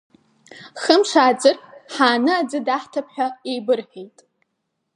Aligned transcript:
Хымш 0.81 1.11
ааҵыр, 1.21 1.57
ҳааны 1.93 2.31
аӡы 2.39 2.59
даҳҭап 2.67 3.07
ҳәа 3.13 3.27
еибырҳәеит. 3.49 4.17